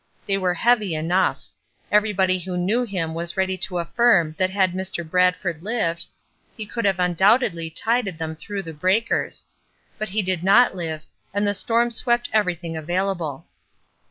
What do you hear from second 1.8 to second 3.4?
everybody who knew him was